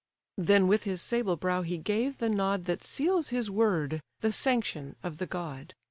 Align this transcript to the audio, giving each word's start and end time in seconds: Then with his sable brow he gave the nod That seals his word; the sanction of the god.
Then 0.39 0.67
with 0.67 0.85
his 0.85 0.99
sable 0.99 1.35
brow 1.37 1.61
he 1.61 1.77
gave 1.77 2.17
the 2.17 2.27
nod 2.27 2.65
That 2.65 2.83
seals 2.83 3.29
his 3.29 3.51
word; 3.51 4.01
the 4.21 4.31
sanction 4.31 4.95
of 5.03 5.19
the 5.19 5.27
god. 5.27 5.75